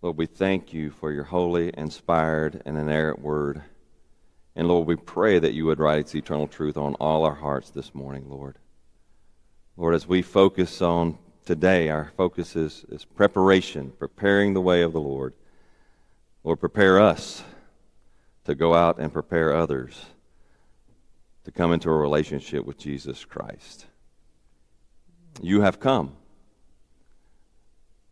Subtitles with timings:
[0.02, 3.64] Lord, we thank you for your holy, inspired, and inerrant word.
[4.56, 7.72] And Lord, we pray that you would write its eternal truth on all our hearts
[7.72, 8.58] this morning, Lord.
[9.76, 14.94] Lord, as we focus on today, our focus is, is preparation, preparing the way of
[14.94, 15.34] the Lord.
[16.44, 17.44] Lord, prepare us
[18.46, 20.06] to go out and prepare others
[21.46, 23.88] to come into a relationship with Jesus Christ.
[25.42, 26.16] You have come.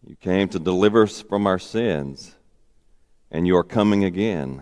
[0.08, 2.36] You came to deliver us from our sins,
[3.32, 4.62] and you are coming again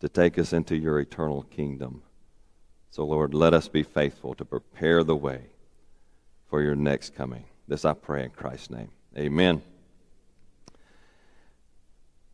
[0.00, 2.02] to take us into your eternal kingdom.
[2.90, 5.42] So, Lord, let us be faithful to prepare the way
[6.50, 7.44] for your next coming.
[7.68, 8.90] This I pray in Christ's name.
[9.16, 9.62] Amen.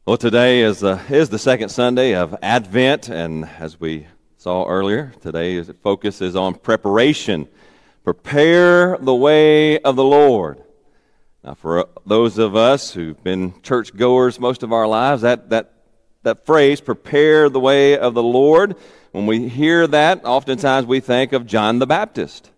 [0.07, 4.07] Well, today is, uh, is the second Sunday of Advent, and as we
[4.39, 7.47] saw earlier, today's focus is on preparation.
[8.03, 10.63] Prepare the way of the Lord.
[11.45, 15.51] Now, for uh, those of us who've been church goers most of our lives, that,
[15.51, 15.73] that,
[16.23, 18.77] that phrase, prepare the way of the Lord,
[19.13, 22.51] when we hear that, oftentimes we think of John the Baptist.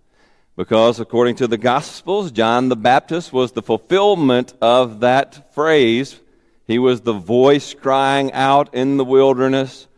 [0.57, 6.21] Because according to the Gospels, John the Baptist was the fulfillment of that phrase
[6.71, 9.89] he was the voice crying out in the wilderness,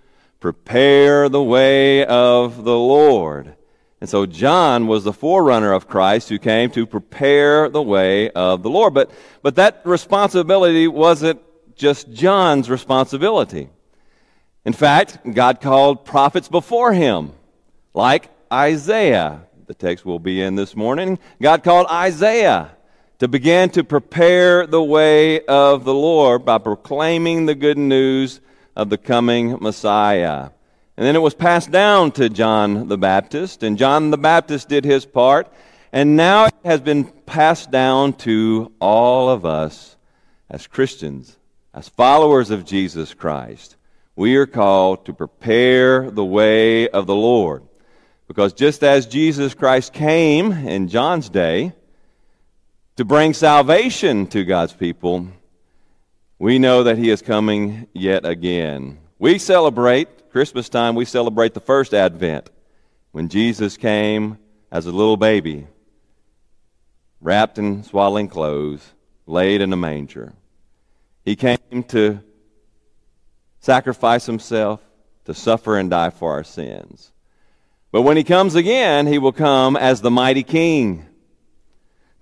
[0.41, 3.57] Prepare the way of the Lord.
[4.03, 8.65] And so John was the forerunner of Christ who came to prepare the way of
[8.65, 8.95] the Lord.
[8.95, 11.41] But, but that responsibility wasn't
[11.77, 13.71] just John's responsibility.
[14.65, 17.31] In fact, God called prophets before him,
[17.95, 19.43] like Isaiah.
[19.69, 21.21] The text will be in this morning.
[21.41, 22.73] God called Isaiah
[23.21, 28.41] to begin to prepare the way of the Lord by proclaiming the good news
[28.75, 30.51] of the coming Messiah.
[31.03, 34.85] And then it was passed down to John the Baptist, and John the Baptist did
[34.85, 35.53] his part,
[35.93, 39.97] and now it has been passed down to all of us
[40.49, 41.37] as Christians,
[41.75, 43.75] as followers of Jesus Christ.
[44.15, 47.65] We are called to prepare the way of the Lord.
[48.29, 51.73] Because just as Jesus Christ came in John's day,
[52.95, 55.27] to bring salvation to God's people,
[56.39, 58.99] we know that He is coming yet again.
[59.19, 62.49] We celebrate, Christmas time, we celebrate the first Advent
[63.11, 64.39] when Jesus came
[64.71, 65.67] as a little baby,
[67.21, 68.95] wrapped in swaddling clothes,
[69.27, 70.33] laid in a manger.
[71.23, 72.21] He came to
[73.61, 74.81] sacrifice Himself,
[75.27, 77.13] to suffer and die for our sins.
[77.91, 81.05] But when He comes again, He will come as the mighty King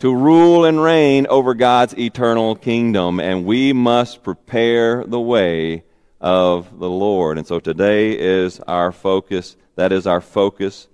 [0.00, 5.84] to rule and reign over God's eternal kingdom, and we must prepare the way
[6.20, 7.38] of the Lord.
[7.38, 9.56] And so today is our focus.
[9.76, 10.88] That is our focus.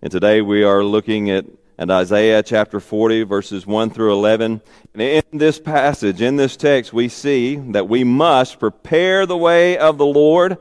[0.00, 1.44] And today we are looking at,
[1.78, 4.60] at Isaiah chapter 40, verses 1 through 11.
[4.94, 9.76] And in this passage, in this text, we see that we must prepare the way
[9.76, 10.58] of the Lord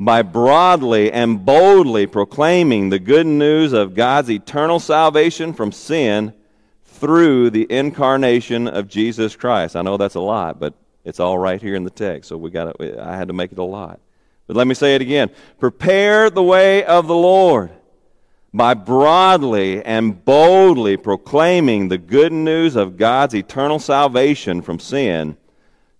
[0.00, 6.32] by broadly and boldly proclaiming the good news of God's eternal salvation from sin
[6.84, 9.76] through the incarnation of Jesus Christ.
[9.76, 10.74] I know that's a lot, but
[11.04, 13.58] it's all right here in the text, so we got I had to make it
[13.58, 14.00] a lot.
[14.46, 15.30] But let me say it again.
[15.58, 17.70] Prepare the way of the Lord
[18.52, 25.36] by broadly and boldly proclaiming the good news of God's eternal salvation from sin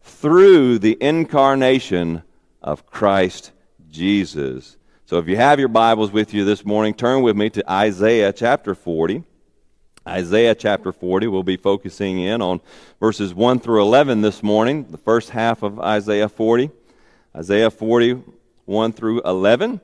[0.02, 2.22] through the incarnation
[2.62, 3.50] of Christ
[3.90, 4.76] Jesus.
[5.06, 8.32] So if you have your Bibles with you this morning, turn with me to Isaiah
[8.32, 9.24] chapter 40.
[10.06, 11.28] Isaiah chapter 40.
[11.28, 12.60] We'll be focusing in on
[13.00, 16.70] verses 1 through 11 this morning, the first half of Isaiah 40.
[17.34, 18.22] Isaiah 40,
[18.66, 19.80] 1 through 11.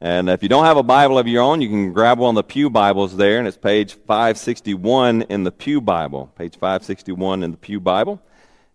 [0.00, 2.34] And if you don't have a Bible of your own, you can grab one of
[2.36, 6.32] the Pew Bibles there, and it's page 561 in the Pew Bible.
[6.36, 8.20] Page 561 in the Pew Bible.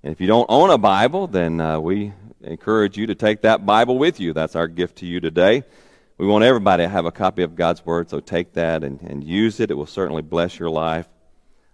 [0.01, 3.65] And if you don't own a Bible, then uh, we encourage you to take that
[3.65, 4.31] Bible with you.
[4.31, 5.63] That's our gift to you today.
[6.17, 9.21] We want everybody to have a copy of God's Word, so take that and, and
[9.21, 9.69] use it.
[9.69, 11.09] It will certainly bless your life.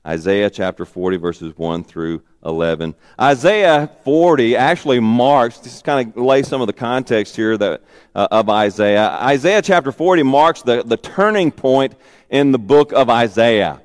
[0.05, 2.95] Isaiah chapter 40, verses 1 through 11.
[3.19, 7.83] Isaiah 40 actually marks, just kind of lay some of the context here that,
[8.15, 9.09] uh, of Isaiah.
[9.21, 11.93] Isaiah chapter 40 marks the, the turning point
[12.31, 13.79] in the book of Isaiah.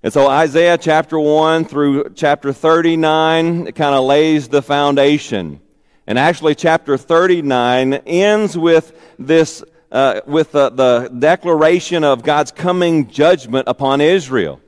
[0.00, 5.60] And so Isaiah chapter 1 through chapter 39 kind of lays the foundation.
[6.06, 13.08] And actually, chapter 39 ends with this, uh, with the, the declaration of God's coming
[13.08, 14.60] judgment upon Israel.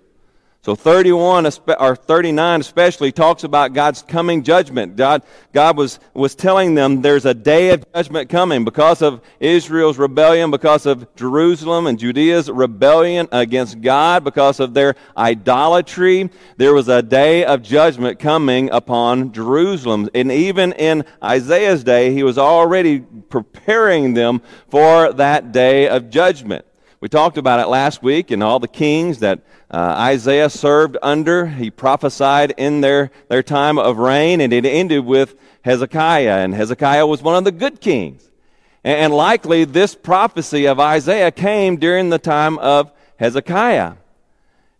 [0.69, 1.50] So 31
[1.81, 4.97] or 39 especially talks about God's coming judgment.
[4.97, 5.23] God,
[5.55, 10.50] God was, was telling them there's a day of judgment coming because of Israel's rebellion,
[10.50, 16.29] because of Jerusalem and Judea's rebellion against God, because of their idolatry.
[16.59, 20.11] There was a day of judgment coming upon Jerusalem.
[20.14, 26.67] And even in Isaiah's day, he was already preparing them for that day of judgment.
[27.00, 29.41] We talked about it last week and all the kings that
[29.71, 31.47] uh, Isaiah served under.
[31.47, 36.39] He prophesied in their, their time of reign, and it ended with Hezekiah.
[36.39, 38.29] And Hezekiah was one of the good kings.
[38.83, 43.95] And, and likely this prophecy of Isaiah came during the time of Hezekiah.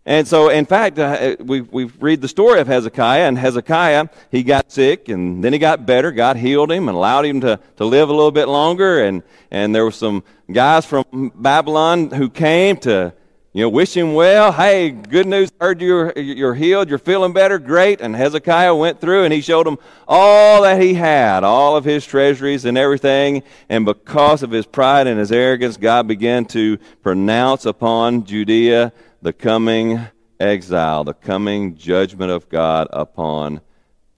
[0.09, 4.41] And so, in fact, uh, we, we read the story of Hezekiah, and Hezekiah, he
[4.41, 6.11] got sick, and then he got better.
[6.11, 9.03] God healed him and allowed him to, to live a little bit longer.
[9.03, 9.21] And,
[9.51, 13.13] and there were some guys from Babylon who came to,
[13.53, 14.51] you know, wish him well.
[14.51, 18.01] Hey, good news, heard you're, you're healed, you're feeling better, great.
[18.01, 19.77] And Hezekiah went through and he showed them
[20.07, 23.43] all that he had, all of his treasuries and everything.
[23.69, 28.91] And because of his pride and his arrogance, God began to pronounce upon Judea
[29.21, 29.99] the coming
[30.39, 33.61] exile, the coming judgment of God upon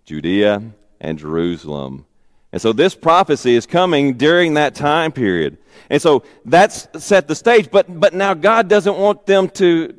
[0.06, 0.62] Judea
[1.00, 2.06] and Jerusalem.
[2.52, 5.58] And so this prophecy is coming during that time period.
[5.90, 7.72] And so that's set the stage.
[7.72, 9.98] But, but now God doesn't want them to,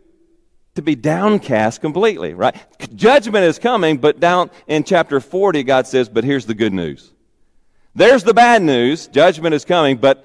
[0.75, 2.55] to be downcast completely, right?
[2.95, 7.11] Judgment is coming, but down in chapter 40, God says, but here's the good news.
[7.95, 9.07] There's the bad news.
[9.07, 10.25] Judgment is coming, but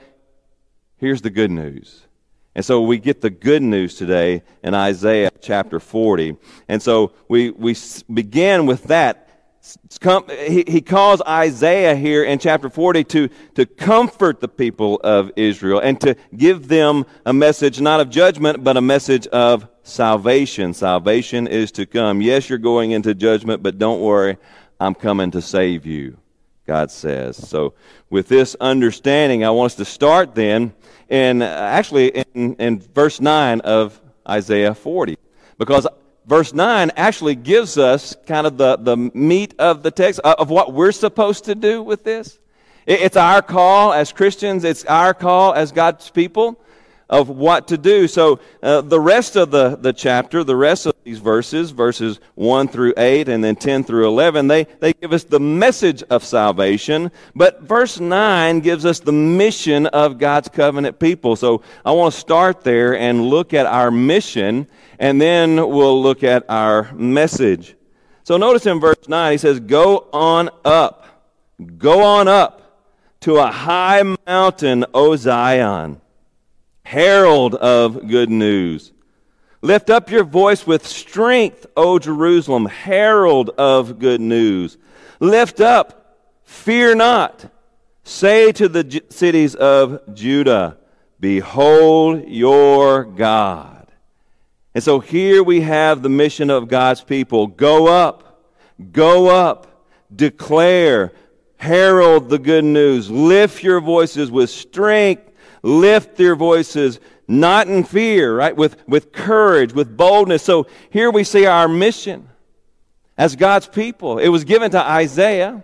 [0.97, 2.06] here's the good news.
[2.57, 6.37] And so we get the good news today in Isaiah chapter 40.
[6.67, 7.75] And so we, we
[8.11, 9.25] begin with that
[10.47, 15.79] he, he calls Isaiah here in chapter 40 to, to comfort the people of Israel
[15.79, 20.73] and to give them a message not of judgment, but a message of salvation.
[20.73, 22.21] Salvation is to come.
[22.21, 24.37] Yes, you're going into judgment, but don't worry,
[24.79, 26.17] I'm coming to save you,
[26.65, 27.37] God says.
[27.37, 27.75] So,
[28.09, 30.73] with this understanding, I want us to start then
[31.09, 35.17] in actually in, in verse 9 of Isaiah 40.
[35.57, 35.87] Because
[36.25, 40.49] verse 9 actually gives us kind of the, the meat of the text uh, of
[40.49, 42.39] what we're supposed to do with this.
[42.85, 46.59] It's our call as Christians, it's our call as God's people
[47.09, 48.07] of what to do.
[48.07, 52.67] So uh, the rest of the, the chapter, the rest of these verses, verses 1
[52.67, 57.11] through 8 and then 10 through 11, they, they give us the message of salvation.
[57.33, 61.35] But verse 9 gives us the mission of God's covenant people.
[61.35, 64.67] So I want to start there and look at our mission,
[64.99, 67.75] and then we'll look at our message.
[68.23, 71.05] So notice in verse 9, he says, Go on up,
[71.77, 72.83] go on up
[73.21, 76.01] to a high mountain, O Zion
[76.87, 78.93] herald of good news.
[79.61, 84.77] Lift up your voice with strength, O Jerusalem, herald of good news.
[85.19, 87.51] Lift up, fear not.
[88.05, 90.77] Say to the J- cities of Judah,
[91.19, 93.91] Behold your God.
[94.73, 98.45] And so here we have the mission of God's people go up,
[98.93, 101.11] go up, declare,
[101.57, 105.26] herald the good news, lift your voices with strength
[105.67, 108.55] lift their voices not in fear, right?
[108.55, 110.43] With, with courage, with boldness.
[110.43, 112.29] So here we see our mission
[113.17, 114.17] as God's people.
[114.17, 115.63] It was given to Isaiah.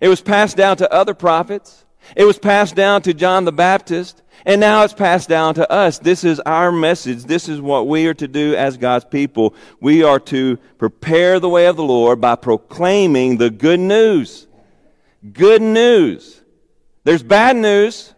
[0.00, 1.84] It was passed down to other prophets.
[2.16, 4.22] It was passed down to John the Baptist.
[4.44, 5.98] And now it's passed down to us.
[5.98, 7.24] This is our message.
[7.24, 9.54] This is what we are to do as God's people.
[9.80, 14.46] We are to prepare the way of the Lord by proclaiming the good news.
[15.32, 16.40] Good news.
[17.04, 18.14] There's bad news.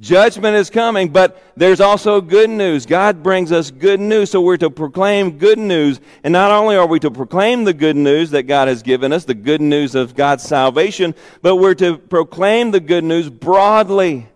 [0.00, 2.84] Judgment is coming, but there's also good news.
[2.84, 6.00] God brings us good news, so we're to proclaim good news.
[6.24, 9.24] And not only are we to proclaim the good news that God has given us,
[9.24, 14.26] the good news of God's salvation, but we're to proclaim the good news broadly.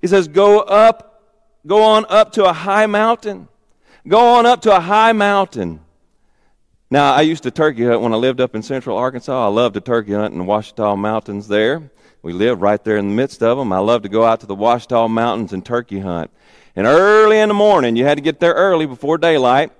[0.00, 1.22] He says, Go up,
[1.66, 3.48] go on up to a high mountain.
[4.08, 5.80] Go on up to a high mountain.
[6.90, 9.46] Now, I used to turkey hunt when I lived up in central Arkansas.
[9.46, 11.90] I loved to turkey hunt in the Ouachita Mountains there.
[12.24, 13.70] We live right there in the midst of them.
[13.70, 16.30] I love to go out to the Ouachita Mountains and turkey hunt.
[16.74, 19.72] And early in the morning, you had to get there early before daylight.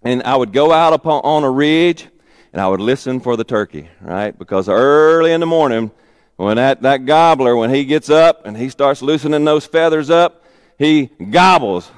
[0.00, 2.06] And I would go out upon, on a ridge
[2.52, 4.38] and I would listen for the turkey, right?
[4.38, 5.90] Because early in the morning,
[6.36, 10.44] when that, that gobbler, when he gets up and he starts loosening those feathers up,
[10.78, 11.90] he gobbles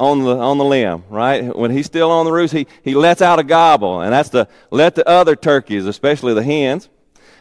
[0.00, 1.54] on the, on the limb, right?
[1.54, 4.48] When he's still on the roost, he, he lets out a gobble, and that's to
[4.70, 6.88] let the other turkeys, especially the hens,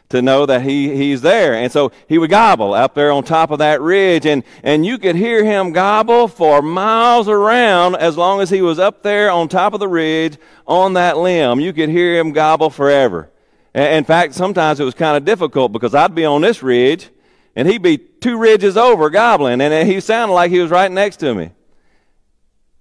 [0.09, 1.55] to know that he, he's there.
[1.55, 4.97] And so he would gobble up there on top of that ridge, and, and you
[4.97, 9.47] could hear him gobble for miles around as long as he was up there on
[9.47, 11.59] top of the ridge on that limb.
[11.59, 13.31] You could hear him gobble forever.
[13.73, 17.09] And, In fact, sometimes it was kind of difficult because I'd be on this ridge,
[17.55, 21.17] and he'd be two ridges over gobbling, and he sounded like he was right next
[21.17, 21.51] to me.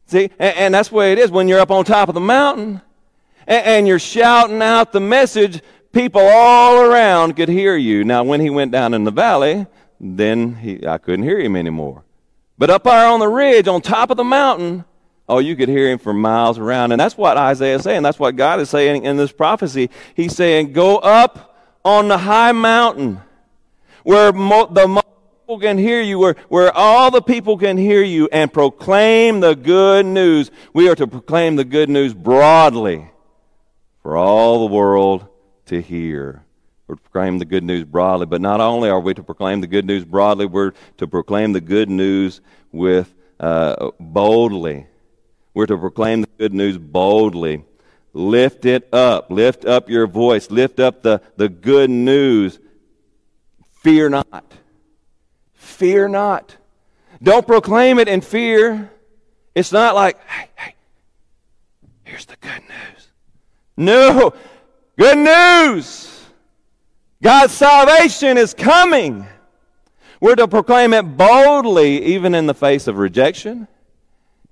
[0.07, 2.21] See, and, and that's the way it is when you're up on top of the
[2.21, 2.83] mountain
[3.47, 5.63] and, and you're shouting out the message,
[5.95, 8.05] people all around could hear you.
[8.05, 9.67] Now, when he went down in the valley,
[10.01, 12.05] then he, I couldn't hear him anymore.
[12.59, 14.85] But up there on the ridge, on top of the mountain,
[15.29, 16.93] oh, you could hear him for miles around.
[16.93, 18.03] And that's what Isaiah is saying.
[18.03, 19.91] That's what God is saying in this prophecy.
[20.15, 23.21] He's saying, go up on the high mountain
[24.03, 25.03] where mo- the
[25.41, 29.55] people can hear you, where, where all the people can hear you, and proclaim the
[29.55, 30.51] good news.
[30.73, 33.11] We are to proclaim the good news broadly
[34.03, 35.27] for all the world
[35.67, 36.45] to hear.
[36.87, 39.67] We're to proclaim the good news broadly, but not only are we to proclaim the
[39.67, 42.41] good news broadly, we're to proclaim the good news
[42.73, 44.87] with uh, boldly.
[45.55, 47.65] We're to proclaim the good news boldly.
[48.13, 49.31] Lift it up.
[49.31, 50.51] Lift up your voice.
[50.51, 52.59] Lift up the, the good news.
[53.83, 54.53] Fear not.
[55.55, 56.57] Fear not.
[57.23, 58.91] Don't proclaim it in fear.
[59.55, 60.75] It's not like, hey, hey,
[62.05, 63.09] here's the good news.
[63.77, 64.35] No,
[64.99, 66.11] good news.
[67.23, 69.27] God's salvation is coming.
[70.21, 73.69] We're to proclaim it boldly, even in the face of rejection,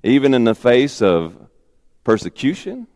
[0.03, 1.37] even in the face of
[2.05, 2.87] persecution,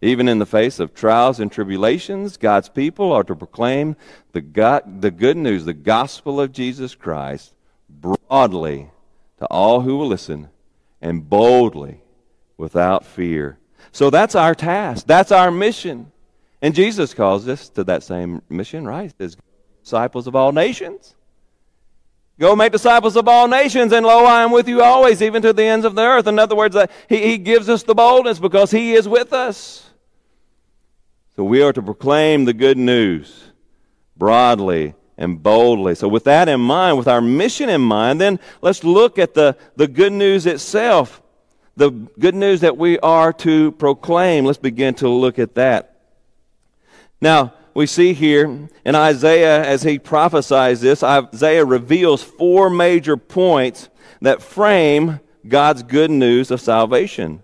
[0.00, 2.36] even in the face of trials and tribulations.
[2.36, 3.96] God's people are to proclaim
[4.32, 7.54] the, God, the good news, the gospel of Jesus Christ,
[7.88, 8.90] broadly
[9.38, 10.48] to all who will listen
[11.00, 12.02] and boldly
[12.56, 13.58] without fear.
[13.92, 15.06] So that's our task.
[15.06, 16.12] That's our mission.
[16.64, 19.02] And Jesus calls us to that same mission, right?
[19.02, 19.36] He says,
[19.82, 21.14] disciples of all nations.
[22.40, 25.52] Go make disciples of all nations, and lo, I am with you always, even to
[25.52, 26.26] the ends of the earth.
[26.26, 29.90] In other words, uh, he, he gives us the boldness because He is with us.
[31.36, 33.52] So we are to proclaim the good news
[34.16, 35.94] broadly and boldly.
[35.94, 39.54] So, with that in mind, with our mission in mind, then let's look at the,
[39.76, 41.20] the good news itself,
[41.76, 44.46] the good news that we are to proclaim.
[44.46, 45.93] Let's begin to look at that.
[47.20, 53.88] Now, we see here in Isaiah, as he prophesies this, Isaiah reveals four major points
[54.20, 57.42] that frame God's good news of salvation.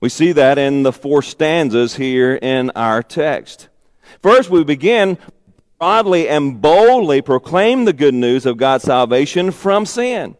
[0.00, 3.68] We see that in the four stanzas here in our text.
[4.22, 5.18] First, we begin
[5.78, 10.36] broadly and boldly proclaim the good news of God's salvation from sin.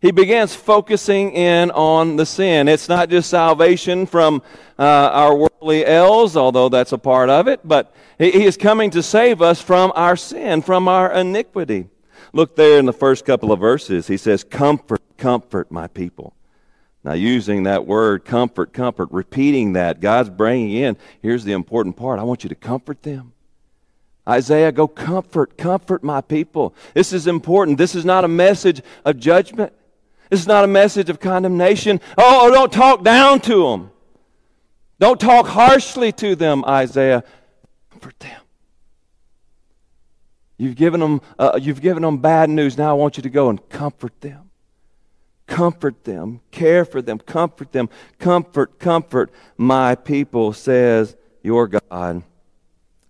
[0.00, 2.68] He begins focusing in on the sin.
[2.68, 4.42] It's not just salvation from
[4.78, 8.90] uh, our worldly ills, although that's a part of it, but he, he is coming
[8.92, 11.88] to save us from our sin, from our iniquity.
[12.32, 14.06] Look there in the first couple of verses.
[14.06, 16.34] He says, Comfort, comfort my people.
[17.04, 22.18] Now, using that word, comfort, comfort, repeating that, God's bringing in, here's the important part.
[22.18, 23.32] I want you to comfort them.
[24.28, 26.74] Isaiah, go comfort, comfort my people.
[26.94, 27.78] This is important.
[27.78, 29.72] This is not a message of judgment.
[30.30, 32.00] This is not a message of condemnation.
[32.16, 33.90] Oh, oh don't talk down to them.
[35.00, 37.24] Don't talk harshly to them, Isaiah.
[37.90, 38.40] Comfort them.
[40.56, 42.78] You've given them, uh, you've given them bad news.
[42.78, 44.50] Now I want you to go and comfort them.
[45.46, 47.88] Comfort them, care for them, comfort them,
[48.20, 52.22] comfort, comfort my people, says your God.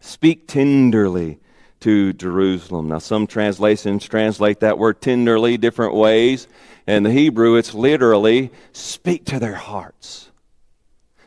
[0.00, 1.39] Speak tenderly
[1.80, 2.88] to Jerusalem.
[2.88, 6.46] Now, some translations translate that word tenderly different ways.
[6.87, 10.30] In the Hebrew, it's literally speak to their hearts.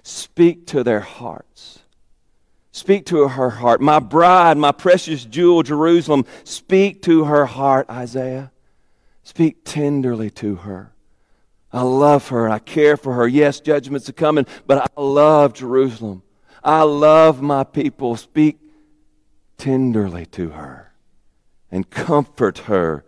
[0.03, 1.79] Speak to their hearts.
[2.71, 3.81] Speak to her heart.
[3.81, 8.51] My bride, my precious jewel, Jerusalem, speak to her heart, Isaiah.
[9.23, 10.91] Speak tenderly to her.
[11.71, 12.49] I love her.
[12.49, 13.27] I care for her.
[13.27, 16.23] Yes, judgments are coming, but I love Jerusalem.
[16.63, 18.15] I love my people.
[18.15, 18.57] Speak
[19.57, 20.93] tenderly to her
[21.71, 23.03] and comfort her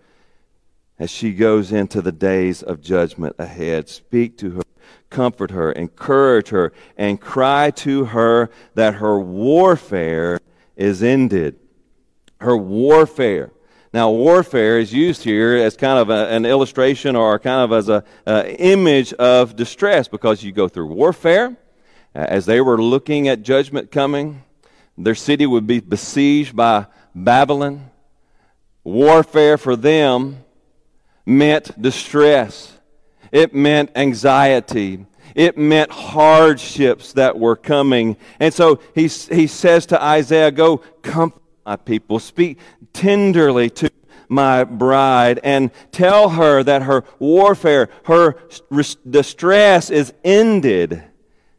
[0.98, 3.90] as she goes into the days of judgment ahead.
[3.90, 4.64] Speak to her,
[5.10, 10.40] comfort her, encourage her, and cry to her that her warfare
[10.76, 11.58] is ended.
[12.40, 13.52] Her warfare.
[13.94, 17.88] Now, warfare is used here as kind of a, an illustration or kind of as
[18.26, 21.56] an image of distress because you go through warfare.
[22.14, 24.45] Uh, as they were looking at judgment coming,
[24.98, 27.92] their city would be besieged by Babylon.
[28.84, 30.44] Warfare for them
[31.26, 32.72] meant distress.
[33.32, 35.06] it meant anxiety.
[35.34, 38.16] It meant hardships that were coming.
[38.40, 42.60] And so he, he says to Isaiah, Go comfort my people, speak
[42.94, 43.92] tenderly to
[44.30, 48.38] my bride, and tell her that her warfare, her
[49.10, 51.04] distress is ended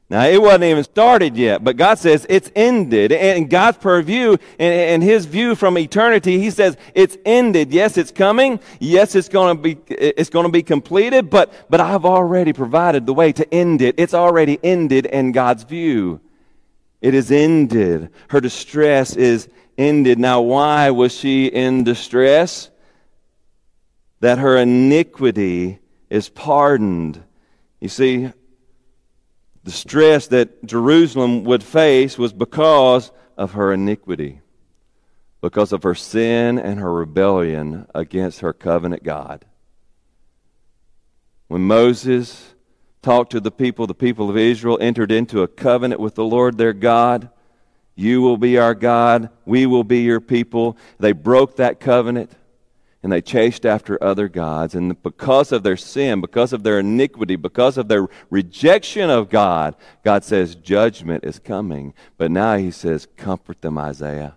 [0.09, 3.11] now, it wasn't even started yet, but God says it's ended.
[3.11, 7.73] And God's purview and His view from eternity, He says it's ended.
[7.73, 8.61] Yes, it's coming.
[8.79, 13.05] Yes, it's going to be, it's going to be completed, but, but I've already provided
[13.05, 13.97] the way to end it.
[13.99, 16.21] It's already ended in God's view.
[17.01, 18.11] It is ended.
[18.29, 20.21] Her distress is ended.
[20.21, 22.71] Now, why was she in distress?
[24.21, 27.23] That her iniquity is pardoned.
[27.81, 28.33] You see,
[29.67, 34.41] the stress that Jerusalem would face was because of her iniquity,
[35.41, 39.45] because of her sin and her rebellion against her covenant God.
[41.49, 42.55] When Moses
[43.03, 46.59] talked to the people, the people of Israel entered into a covenant with the Lord
[46.59, 47.29] their God.
[47.97, 50.77] You will be our God, we will be your people.
[51.01, 52.31] They broke that covenant
[53.07, 54.75] and they chased after other gods.
[54.75, 59.77] And because of their sin, because of their iniquity, because of their rejection of God,
[60.03, 61.95] God says judgment is coming.
[62.19, 64.35] But now he says, Comfort them, Isaiah.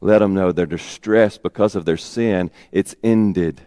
[0.00, 3.60] Let them know their distress because of their sin, it's ended.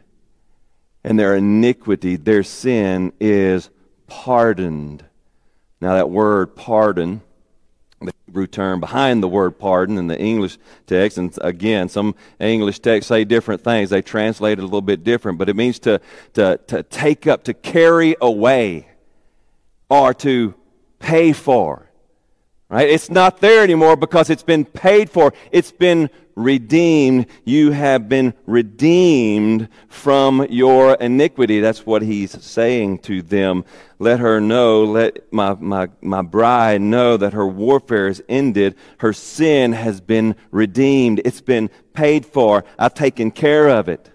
[1.06, 3.70] And their iniquity, their sin is
[4.08, 5.06] pardoned.
[5.80, 7.22] Now, that word pardon
[8.08, 11.17] the Hebrew term behind the word pardon in the English text.
[11.17, 13.89] And again, some English texts say different things.
[13.89, 16.00] They translate it a little bit different, but it means to,
[16.34, 18.88] to, to take up, to carry away,
[19.89, 20.55] or to
[21.00, 21.89] pay for.
[22.70, 22.89] Right?
[22.89, 25.34] It's not there anymore because it's been paid for.
[25.51, 26.10] It's been
[26.44, 27.28] redeemed.
[27.46, 31.60] You have been redeemed from your iniquity.
[31.60, 33.66] That's what he's saying to them.
[34.00, 38.76] Let her know, let my, my, my bride know that her warfare is ended.
[38.98, 41.22] Her sin has been redeemed.
[41.24, 42.66] It's been paid for.
[42.80, 44.10] I've taken care of it.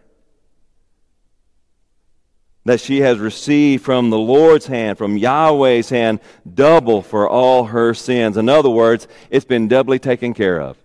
[2.64, 6.18] That she has received from the Lord's hand, from Yahweh's hand,
[6.52, 8.36] double for all her sins.
[8.36, 10.76] In other words, it's been doubly taken care of.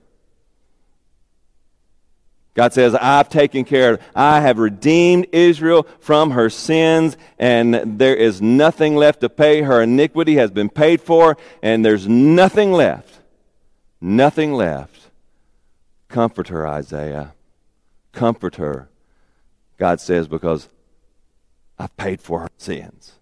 [2.53, 8.15] God says, I've taken care of, I have redeemed Israel from her sins, and there
[8.15, 9.61] is nothing left to pay.
[9.61, 13.19] Her iniquity has been paid for, and there's nothing left.
[14.01, 15.09] Nothing left.
[16.09, 17.33] Comfort her, Isaiah.
[18.11, 18.89] Comfort her.
[19.77, 20.67] God says, because
[21.79, 23.13] I've paid for her sins.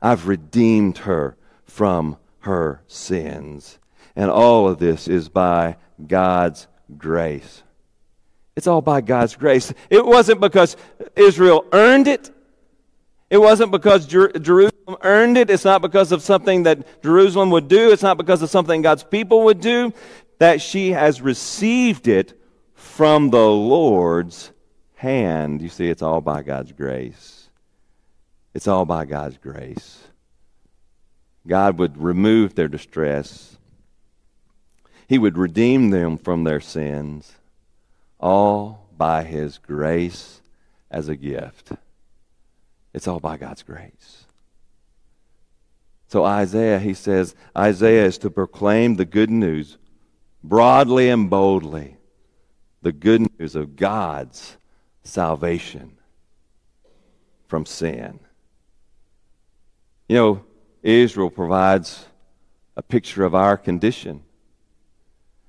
[0.00, 3.78] I've redeemed her from her sins.
[4.16, 7.62] And all of this is by God's grace.
[8.58, 9.72] It's all by God's grace.
[9.88, 10.76] It wasn't because
[11.14, 12.28] Israel earned it.
[13.30, 15.48] It wasn't because Jer- Jerusalem earned it.
[15.48, 17.92] It's not because of something that Jerusalem would do.
[17.92, 19.92] It's not because of something God's people would do.
[20.40, 22.36] That she has received it
[22.74, 24.50] from the Lord's
[24.96, 25.62] hand.
[25.62, 27.50] You see, it's all by God's grace.
[28.54, 30.02] It's all by God's grace.
[31.46, 33.56] God would remove their distress,
[35.06, 37.37] He would redeem them from their sins
[38.18, 40.40] all by His grace
[40.90, 41.72] as a gift.
[42.94, 44.24] It's all by God's grace.
[46.08, 49.76] So, Isaiah, he says, Isaiah is to proclaim the good news
[50.42, 51.98] broadly and boldly
[52.80, 54.56] the good news of God's
[55.02, 55.98] salvation
[57.46, 58.20] from sin.
[60.08, 60.44] You know,
[60.82, 62.06] Israel provides
[62.76, 64.22] a picture of our condition.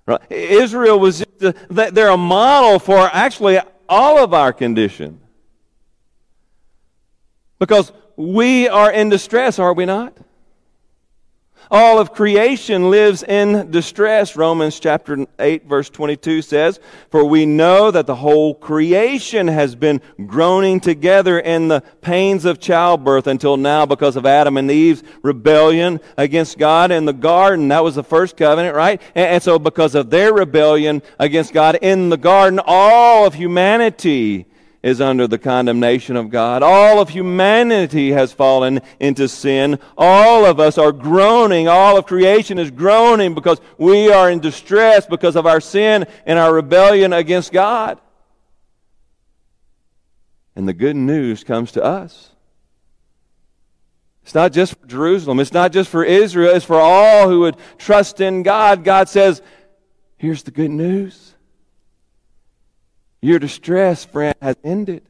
[0.09, 0.31] Right?
[0.31, 5.21] Israel was they're a model for actually all of our condition.
[7.59, 10.17] Because we are in distress, are we not?
[11.71, 14.35] All of creation lives in distress.
[14.35, 16.79] Romans chapter 8 verse 22 says,
[17.11, 22.59] For we know that the whole creation has been groaning together in the pains of
[22.59, 27.67] childbirth until now because of Adam and Eve's rebellion against God in the garden.
[27.67, 28.99] That was the first covenant, right?
[29.13, 34.47] And, so because of their rebellion against God in the garden, all of humanity
[34.81, 36.63] is under the condemnation of God.
[36.63, 39.79] All of humanity has fallen into sin.
[39.97, 41.67] All of us are groaning.
[41.67, 46.39] All of creation is groaning because we are in distress because of our sin and
[46.39, 47.99] our rebellion against God.
[50.55, 52.31] And the good news comes to us.
[54.23, 55.39] It's not just for Jerusalem.
[55.39, 56.55] It's not just for Israel.
[56.55, 58.83] It's for all who would trust in God.
[58.83, 59.41] God says,
[60.17, 61.28] here's the good news.
[63.21, 65.03] Your distress, friend, has ended.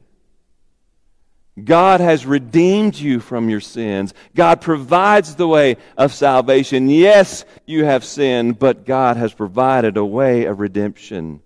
[1.63, 4.13] God has redeemed you from your sins.
[4.35, 6.89] God provides the way of salvation.
[6.89, 11.41] Yes, you have sinned, but God has provided a way of redemption.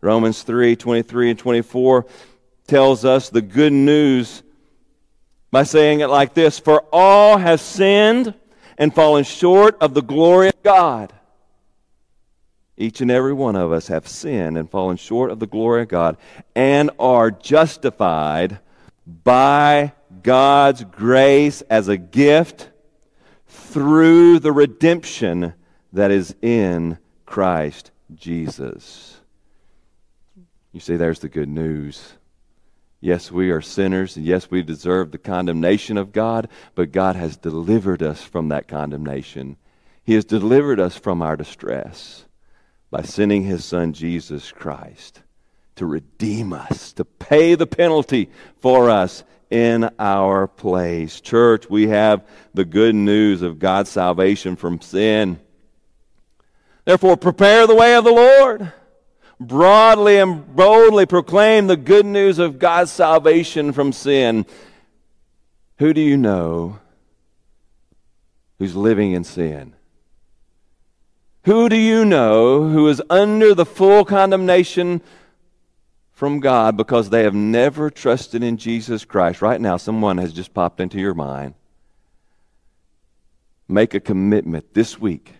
[0.00, 2.06] Romans 3 23 and 24
[2.66, 4.42] tells us the good news
[5.50, 8.34] by saying it like this For all have sinned
[8.78, 11.12] and fallen short of the glory of God.
[12.76, 15.88] Each and every one of us have sinned and fallen short of the glory of
[15.88, 16.16] God
[16.54, 18.58] and are justified
[19.06, 22.70] by God's grace as a gift
[23.46, 25.54] through the redemption
[25.92, 29.20] that is in Christ Jesus.
[30.72, 32.14] You see, there's the good news.
[33.00, 37.36] Yes, we are sinners, and yes, we deserve the condemnation of God, but God has
[37.36, 39.56] delivered us from that condemnation.
[40.04, 42.24] He has delivered us from our distress
[42.92, 45.22] by sending His Son, Jesus Christ
[45.76, 48.28] to redeem us, to pay the penalty
[48.58, 51.20] for us in our place.
[51.20, 55.40] Church, we have the good news of God's salvation from sin.
[56.84, 58.72] Therefore, prepare the way of the Lord.
[59.40, 64.44] Broadly and boldly proclaim the good news of God's salvation from sin.
[65.78, 66.78] Who do you know
[68.58, 69.74] who's living in sin?
[71.44, 75.00] Who do you know who is under the full condemnation
[76.22, 79.42] from God because they have never trusted in Jesus Christ.
[79.42, 81.54] Right now, someone has just popped into your mind.
[83.66, 85.34] Make a commitment this week.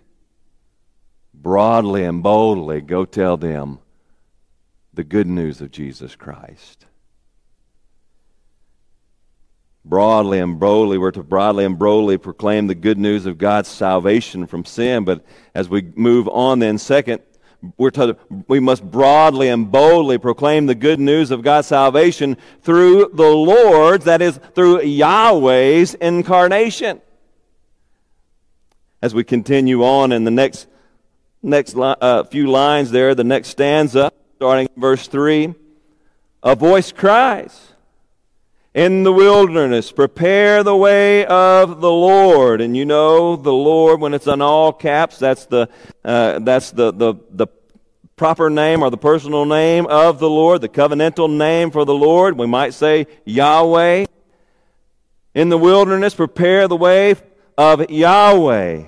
[1.32, 3.78] Broadly and boldly go tell them
[4.92, 6.86] the good news of Jesus Christ.
[9.84, 14.46] Broadly and boldly, we're to broadly and boldly proclaim the good news of God's salvation
[14.46, 15.04] from sin.
[15.04, 17.20] But as we move on, then, second,
[17.76, 18.16] we're to,
[18.48, 24.04] we must broadly and boldly proclaim the good news of God's salvation through the Lord's,
[24.04, 27.00] that is, through Yahweh's incarnation.
[29.00, 30.66] As we continue on in the next,
[31.42, 35.54] next uh, few lines there, the next stanza, starting in verse 3,
[36.42, 37.71] a voice cries,
[38.74, 42.60] in the wilderness, prepare the way of the Lord.
[42.60, 45.68] And you know the Lord, when it's in all caps, that's the,
[46.04, 47.48] uh, that's the, the, the
[48.16, 52.38] proper name or the personal name of the Lord, the covenantal name for the Lord.
[52.38, 54.06] We might say Yahweh.
[55.34, 57.14] In the wilderness, prepare the way
[57.58, 58.84] of Yahweh.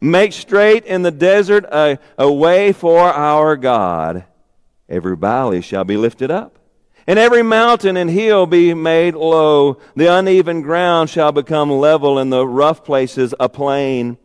[0.00, 4.24] Make straight in the desert a, a way for our God.
[4.88, 6.58] Every valley shall be lifted up
[7.06, 9.78] and every mountain and hill be made low.
[9.94, 14.18] The uneven ground shall become level, and the rough places a plain.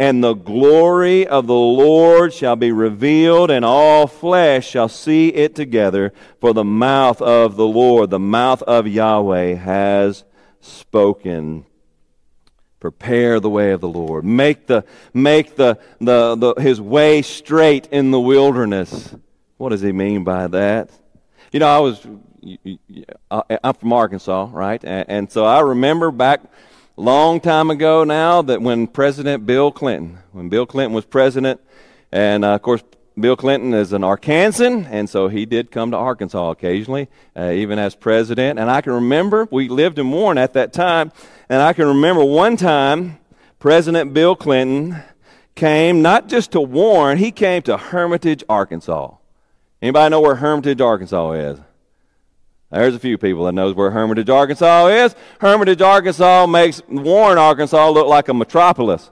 [0.00, 5.56] And the glory of the Lord shall be revealed, and all flesh shall see it
[5.56, 6.12] together.
[6.40, 10.24] For the mouth of the Lord, the mouth of Yahweh, has
[10.60, 11.66] spoken.
[12.78, 14.24] Prepare the way of the Lord.
[14.24, 19.16] Make the make the, the, the his way straight in the wilderness.
[19.56, 20.90] What does he mean by that?
[21.50, 22.06] You know, I was,
[23.30, 24.84] I'm from Arkansas, right?
[24.84, 26.42] And, so I remember back
[26.96, 31.60] long time ago now that when President Bill Clinton, when Bill Clinton was president,
[32.12, 32.82] and uh, of course,
[33.18, 37.78] Bill Clinton is an Arkansan, and so he did come to Arkansas occasionally, uh, even
[37.78, 38.58] as president.
[38.58, 41.12] And I can remember, we lived in Warren at that time,
[41.48, 43.18] and I can remember one time
[43.58, 45.02] President Bill Clinton
[45.54, 49.14] came not just to Warren, he came to Hermitage, Arkansas.
[49.80, 51.60] Anybody know where Hermitage, Arkansas is?
[52.70, 55.14] There's a few people that knows where Hermitage, Arkansas is.
[55.40, 59.10] Hermitage, Arkansas makes Warren, Arkansas look like a metropolis.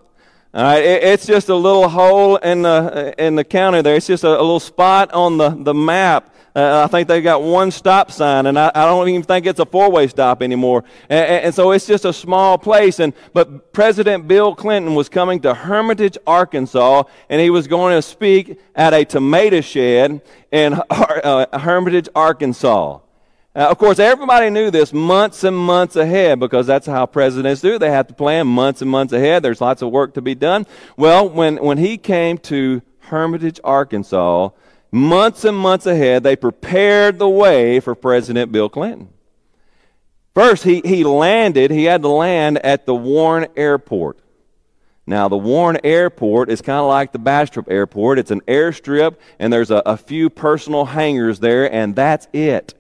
[0.52, 3.96] All right, it, it's just a little hole in the in the county there.
[3.96, 7.42] It's just a, a little spot on the the map uh, I think they've got
[7.42, 10.84] one stop sign, and I, I don't even think it's a four-way stop anymore.
[11.10, 12.98] And, and, so it's just a small place.
[12.98, 18.00] And but President Bill Clinton was coming to Hermitage, Arkansas, and he was going to
[18.00, 23.00] speak at a tomato shed in uh, Hermitage, Arkansas.
[23.54, 27.78] Uh, of course, everybody knew this months and months ahead because that's how presidents do.
[27.78, 29.42] They have to plan months and months ahead.
[29.42, 30.66] There's lots of work to be done.
[30.96, 34.50] Well, when, when he came to Hermitage, Arkansas,
[34.96, 39.10] months and months ahead, they prepared the way for President Bill Clinton.
[40.34, 44.18] First, he, he landed, he had to land at the Warren Airport.
[45.06, 48.18] Now, the Warren Airport is kind of like the Bastrop Airport.
[48.18, 52.74] It's an airstrip, and there's a, a few personal hangars there, and that's it.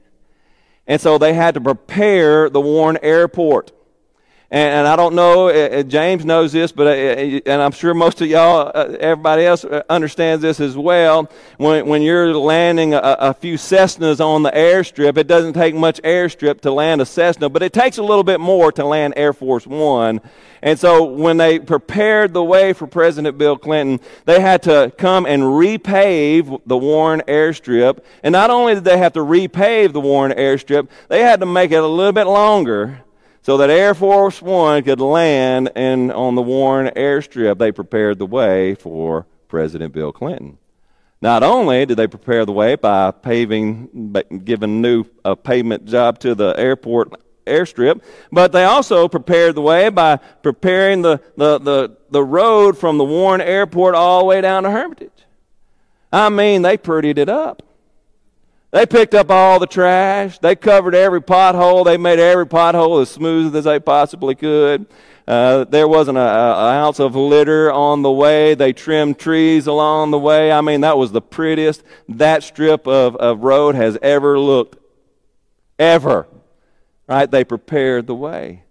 [0.88, 3.72] And so they had to prepare the Warren Airport.
[4.48, 7.72] And, and, I don't know, uh, uh James knows this, but uh, uh, and I'm
[7.72, 11.28] sure most of y'all, uh, everybody else understands this as well.
[11.56, 16.00] When, when you're landing a, a, few Cessnas on the airstrip, it doesn't take much
[16.02, 19.32] airstrip to land a Cessna, but it takes a little bit more to land Air
[19.32, 20.20] Force One.
[20.62, 25.26] And so when they prepared the way for President Bill Clinton, they had to come
[25.26, 27.98] and repave the Warren airstrip.
[28.22, 31.72] And not only did they have to repave the Warren airstrip, they had to make
[31.72, 33.02] it a little bit longer
[33.46, 37.58] so that Air Force One could land in, on the Warren airstrip.
[37.58, 40.58] They prepared the way for President Bill Clinton.
[41.22, 46.34] Not only did they prepare the way by paving, giving new a pavement job to
[46.34, 47.12] the airport
[47.46, 52.98] airstrip, but they also prepared the way by preparing the, the, the, the road from
[52.98, 55.24] the Warren Airport all the way down to Hermitage.
[56.12, 57.62] I mean, they prettied it up.
[58.76, 60.38] They picked up all the trash.
[60.38, 61.82] They covered every pothole.
[61.82, 64.84] They made every pothole as smooth as they possibly could.
[65.26, 68.54] Uh, there wasn't an ounce of litter on the way.
[68.54, 70.52] They trimmed trees along the way.
[70.52, 74.76] I mean, that was the prettiest that strip of, of road has ever looked.
[75.78, 76.26] Ever.
[77.08, 77.30] Right?
[77.30, 78.64] They prepared the way.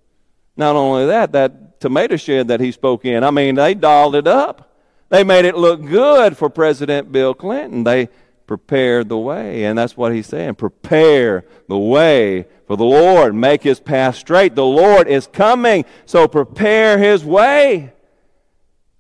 [0.55, 4.27] Not only that, that tomato shed that he spoke in, I mean, they dolled it
[4.27, 4.71] up.
[5.09, 7.83] They made it look good for President Bill Clinton.
[7.83, 8.09] They
[8.47, 9.65] prepared the way.
[9.65, 10.55] And that's what he's saying.
[10.55, 13.36] Prepare the way for the Lord.
[13.36, 14.55] Make his path straight.
[14.55, 17.93] The Lord is coming, so prepare his way.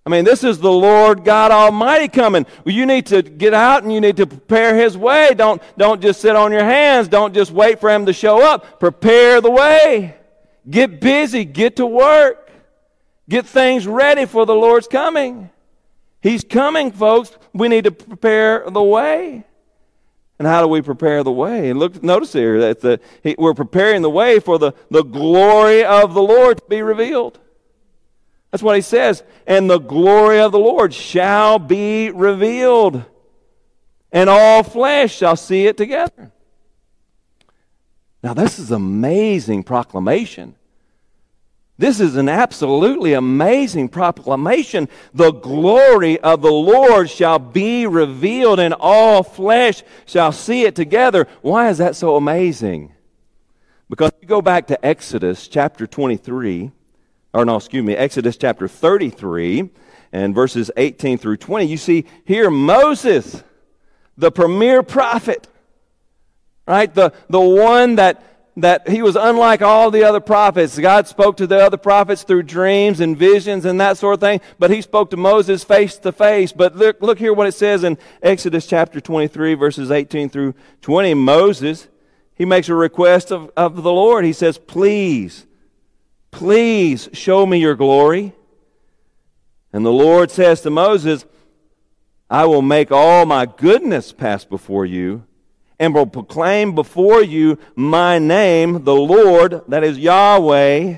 [0.07, 2.45] I mean, this is the Lord God Almighty coming.
[2.63, 5.33] You need to get out and you need to prepare His way.
[5.33, 7.07] Don't, don't just sit on your hands.
[7.07, 8.79] Don't just wait for Him to show up.
[8.79, 10.15] Prepare the way.
[10.69, 11.43] Get busy.
[11.43, 12.51] Get to work.
[13.27, 15.49] Get things ready for the Lord's coming.
[16.25, 17.37] He's coming, folks.
[17.53, 19.43] We need to prepare the way.
[20.39, 21.69] And how do we prepare the way?
[21.69, 22.99] And look, notice here that the,
[23.37, 27.39] we're preparing the way for the, the glory of the Lord to be revealed.
[28.49, 29.21] That's what he says.
[29.45, 33.03] And the glory of the Lord shall be revealed,
[34.11, 36.31] and all flesh shall see it together.
[38.23, 40.55] Now, this is amazing proclamation.
[41.77, 44.87] This is an absolutely amazing proclamation.
[45.13, 51.27] The glory of the Lord shall be revealed, and all flesh shall see it together.
[51.41, 52.93] Why is that so amazing?
[53.89, 56.71] Because if you go back to Exodus chapter 23,
[57.33, 59.69] or no, excuse me, Exodus chapter 33
[60.13, 63.43] and verses 18 through 20, you see here Moses,
[64.17, 65.47] the premier prophet,
[66.65, 66.93] right?
[66.93, 68.23] The, the one that,
[68.57, 70.79] that he was unlike all the other prophets.
[70.79, 74.39] God spoke to the other prophets through dreams and visions and that sort of thing,
[74.57, 76.51] but he spoke to Moses face to face.
[76.51, 81.13] But look, look here what it says in Exodus chapter 23, verses 18 through 20.
[81.15, 81.89] Moses,
[82.33, 84.23] he makes a request of, of the Lord.
[84.23, 85.45] He says, Please,
[86.35, 88.33] Please show me your glory.
[89.71, 91.23] And the Lord says to Moses,
[92.29, 95.23] I will make all my goodness pass before you
[95.79, 100.97] and will proclaim before you my name, the Lord, that is Yahweh.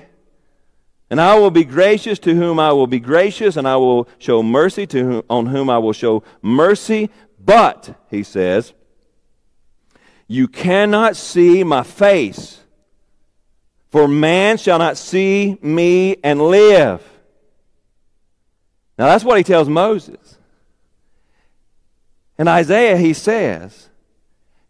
[1.10, 4.44] And I will be gracious to whom I will be gracious, and I will show
[4.44, 7.10] mercy to whom, on whom I will show mercy.
[7.40, 8.74] But, he says,
[10.28, 12.60] you cannot see my face.
[13.90, 17.02] For man shall not see me and live.
[19.00, 20.38] Now that's what he tells Moses.
[22.38, 23.90] In Isaiah, he says,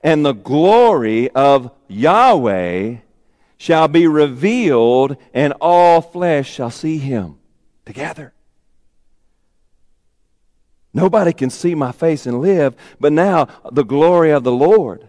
[0.02, 2.98] And the glory of Yahweh
[3.58, 7.40] shall be revealed, and all flesh shall see him
[7.86, 8.34] together.
[10.94, 15.08] Nobody can see my face and live, but now the glory of the Lord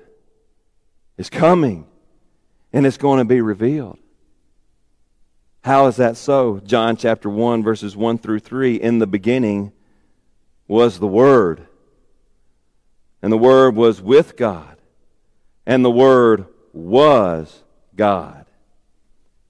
[1.16, 1.86] is coming
[2.72, 3.98] and it's going to be revealed.
[5.62, 6.60] How is that so?
[6.64, 8.76] John chapter 1, verses 1 through 3.
[8.76, 9.72] In the beginning
[10.66, 11.66] was the Word,
[13.22, 14.77] and the Word was with God,
[15.68, 17.62] and the Word was
[17.94, 18.46] God.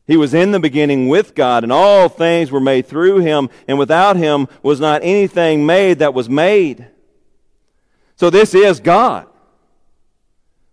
[0.06, 3.78] He was in the beginning with God, and all things were made through him, and
[3.78, 6.86] without him was not anything made that was made.
[8.16, 9.26] So this is God.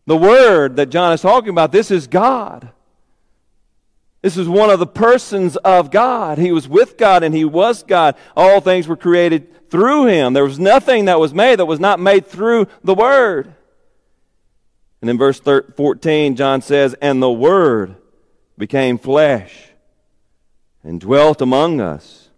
[0.08, 2.69] The Word that John is talking about, this is God.
[4.21, 6.38] This is one of the persons of God.
[6.38, 8.15] He was with God and He was God.
[8.36, 10.34] All things were created through Him.
[10.34, 13.54] There was nothing that was made that was not made through the Word.
[15.05, 17.95] And in verse 14, John says, And the Word
[18.57, 19.69] became flesh
[20.81, 22.31] and dwelt among us,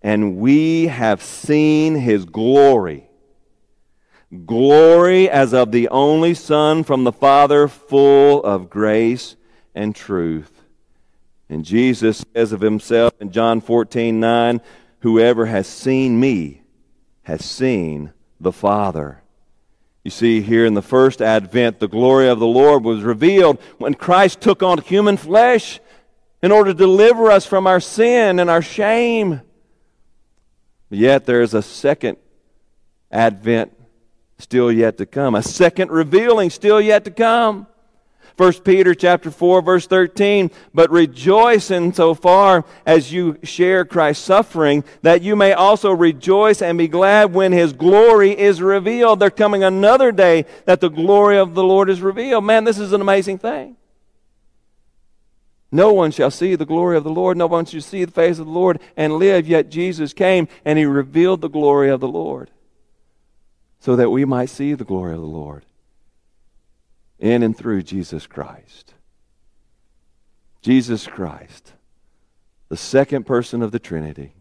[0.00, 3.10] and we have seen His glory
[4.46, 9.34] glory as of the only Son from the Father, full of grace
[9.74, 10.62] and truth.
[11.48, 14.60] And Jesus says of himself in John 14 9,
[15.00, 16.62] Whoever has seen me
[17.24, 19.19] has seen the Father.
[20.10, 23.94] You see, here in the first advent, the glory of the Lord was revealed when
[23.94, 25.78] Christ took on human flesh
[26.42, 29.40] in order to deliver us from our sin and our shame.
[30.90, 32.16] Yet there is a second
[33.12, 33.72] advent
[34.38, 37.68] still yet to come, a second revealing still yet to come.
[38.40, 44.24] 1 Peter chapter 4 verse 13, but rejoice in so far as you share Christ's
[44.24, 49.20] suffering, that you may also rejoice and be glad when his glory is revealed.
[49.20, 52.42] There's coming another day that the glory of the Lord is revealed.
[52.42, 53.76] Man, this is an amazing thing.
[55.70, 57.36] No one shall see the glory of the Lord.
[57.36, 59.46] No one shall see the face of the Lord and live.
[59.48, 62.50] Yet Jesus came and he revealed the glory of the Lord
[63.80, 65.66] so that we might see the glory of the Lord
[67.20, 68.94] in and through Jesus Christ.
[70.62, 71.74] Jesus Christ,
[72.68, 74.34] the second person of the Trinity.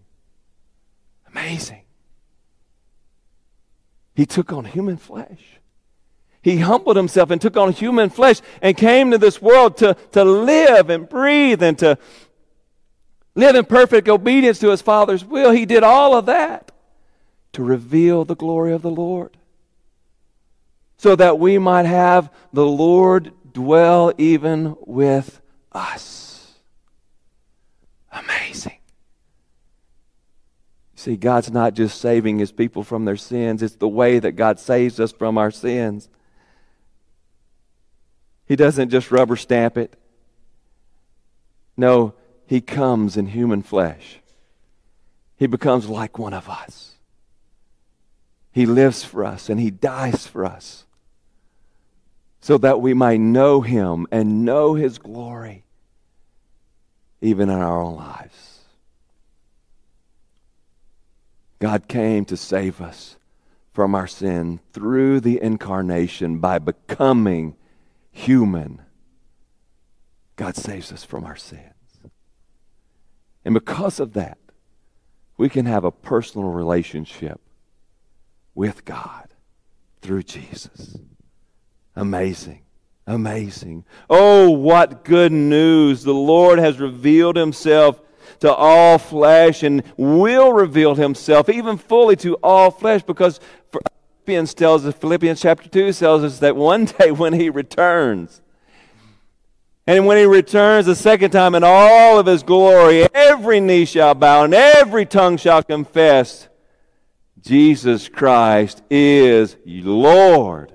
[1.27, 1.83] Amazing.
[4.15, 5.59] He took on human flesh.
[6.41, 10.23] He humbled himself and took on human flesh and came to this world to, to
[10.23, 11.97] live and breathe and to
[13.35, 15.51] live in perfect obedience to his Father's will.
[15.51, 16.71] He did all of that
[17.53, 19.37] to reveal the glory of the Lord
[20.99, 26.51] so that we might have the Lord dwell even with us.
[28.12, 28.79] Amazing.
[30.95, 34.59] See, God's not just saving his people from their sins, it's the way that God
[34.59, 36.09] saves us from our sins.
[38.45, 39.95] He doesn't just rubber stamp it.
[41.77, 42.13] No,
[42.45, 44.19] he comes in human flesh.
[45.38, 46.95] He becomes like one of us.
[48.51, 50.83] He lives for us and he dies for us
[52.41, 55.63] so that we might know him and know his glory
[57.21, 58.60] even in our own lives.
[61.60, 63.17] God came to save us
[63.73, 67.56] from our sin through the incarnation by becoming
[68.12, 68.82] human.
[70.38, 71.73] God saves us from our sins.
[73.43, 74.38] And because of that,
[75.38, 77.39] we can have a personal relationship
[78.56, 79.30] with God
[80.02, 80.97] through Jesus.
[81.99, 82.62] Amazing.
[83.05, 83.83] Amazing.
[84.09, 86.03] Oh, what good news.
[86.03, 87.99] The Lord has revealed himself
[88.39, 94.85] to all flesh and will reveal himself even fully to all flesh because Philippians tells
[94.85, 98.41] us, Philippians chapter 2 tells us that one day when he returns,
[99.85, 104.13] and when he returns the second time in all of his glory, every knee shall
[104.13, 106.47] bow and every tongue shall confess
[107.41, 110.73] Jesus Christ is Lord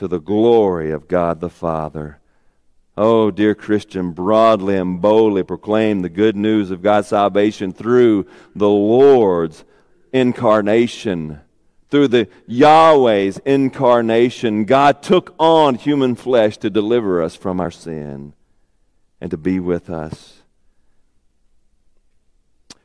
[0.00, 2.20] to the glory of God the Father.
[2.96, 8.70] Oh, dear Christian, broadly and boldly proclaim the good news of God's salvation through the
[8.70, 9.62] Lord's
[10.10, 11.40] incarnation,
[11.90, 14.64] through the Yahweh's incarnation.
[14.64, 18.32] God took on human flesh to deliver us from our sin
[19.20, 20.40] and to be with us.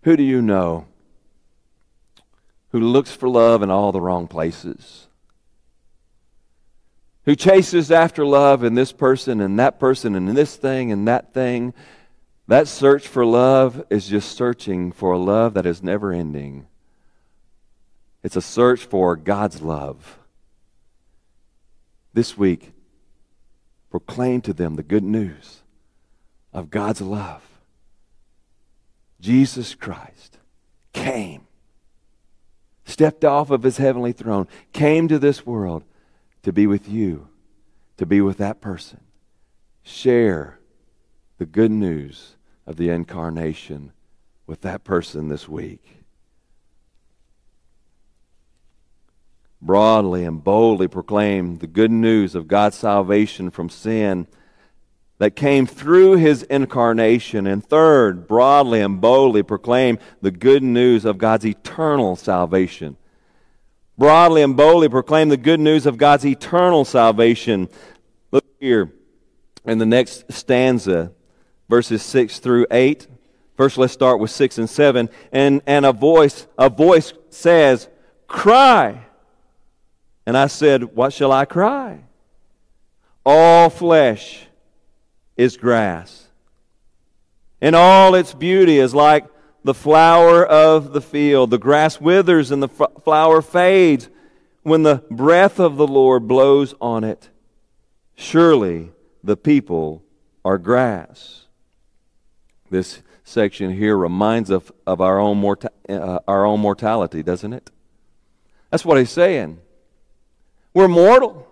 [0.01, 0.85] Who do you know
[2.71, 5.07] who looks for love in all the wrong places?
[7.25, 11.33] Who chases after love in this person and that person and this thing and that
[11.33, 11.73] thing,
[12.47, 16.67] that search for love is just searching for a love that is never ending.
[18.23, 20.19] It's a search for God's love.
[22.13, 22.71] This week,
[23.89, 25.63] proclaim to them the good news
[26.53, 27.41] of God's love.
[29.19, 30.37] Jesus Christ
[30.93, 31.47] came,
[32.85, 35.83] stepped off of his heavenly throne, came to this world
[36.45, 37.27] to be with you,
[37.97, 38.99] to be with that person.
[39.81, 40.59] Share
[41.39, 42.35] the good news
[42.67, 43.91] of the incarnation
[44.45, 46.03] with that person this week.
[49.59, 54.27] Broadly and boldly proclaim the good news of God's salvation from sin
[55.17, 57.47] that came through his incarnation.
[57.47, 62.97] And third, broadly and boldly proclaim the good news of God's eternal salvation
[63.97, 67.69] broadly and boldly proclaim the good news of God's eternal salvation.
[68.31, 68.91] Look here
[69.65, 71.11] in the next stanza,
[71.69, 73.07] verses 6 through 8.
[73.55, 75.09] First, let's start with 6 and 7.
[75.31, 77.87] And, and a voice, a voice says,
[78.27, 79.05] Cry.
[80.25, 82.03] And I said, What shall I cry?
[83.25, 84.45] All flesh
[85.35, 86.27] is grass,
[87.59, 89.25] and all its beauty is like
[89.65, 91.49] the flower of the field.
[91.49, 94.09] The grass withers and the f- flower fades
[94.61, 97.29] when the breath of the Lord blows on it.
[98.15, 98.91] Surely
[99.23, 100.03] the people
[100.45, 101.45] are grass.
[102.69, 107.71] This section here reminds us of our own, morta- uh, our own mortality, doesn't it?
[108.69, 109.59] That's what he's saying.
[110.75, 111.47] We're mortal.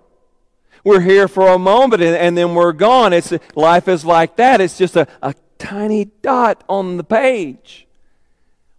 [0.84, 3.12] We're here for a moment and, and then we're gone.
[3.12, 4.62] It's, life is like that.
[4.62, 7.83] It's just a, a tiny dot on the page.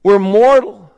[0.04, 0.92] We're mortal.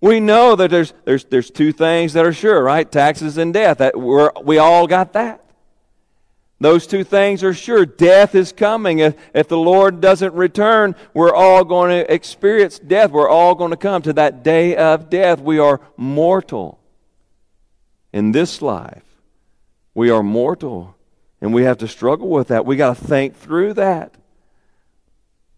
[0.00, 2.90] We know that there's, there's, there's two things that are sure, right?
[2.90, 3.78] Taxes and death.
[3.78, 5.44] That we're, we all got that.
[6.60, 7.86] Those two things are sure.
[7.86, 8.98] Death is coming.
[8.98, 13.12] If, if the Lord doesn't return, we're all going to experience death.
[13.12, 15.40] We're all going to come to that day of death.
[15.40, 16.80] We are mortal.
[18.12, 19.04] In this life,
[19.94, 20.96] we are mortal.
[21.40, 22.66] And we have to struggle with that.
[22.66, 24.14] We got to think through that.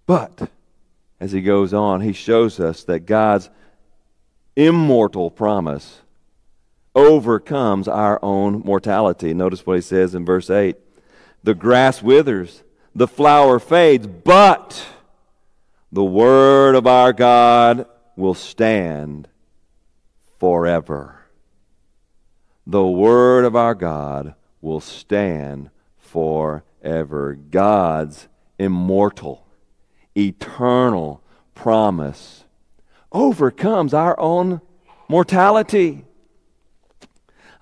[0.06, 0.50] But,
[1.20, 3.50] as he goes on, he shows us that God's
[4.56, 6.00] immortal promise
[6.94, 9.32] overcomes our own mortality.
[9.34, 10.76] Notice what he says in verse 8
[11.42, 12.62] the grass withers,
[12.94, 14.86] the flower fades, but
[15.92, 19.28] the word of our God will stand
[20.38, 21.20] forever.
[22.66, 27.38] The word of our God will stand forever.
[27.50, 29.46] God's immortal,
[30.16, 31.22] eternal
[31.54, 32.44] promise
[33.12, 34.60] overcomes our own
[35.08, 36.04] mortality.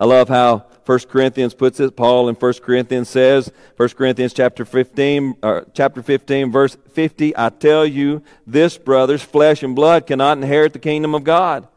[0.01, 1.97] I love how 1 Corinthians puts it.
[1.97, 7.51] Paul in 1 Corinthians says, 1 Corinthians chapter 15, uh, chapter 15, verse 50, I
[7.51, 11.69] tell you, this, brothers, flesh and blood cannot inherit the kingdom of God,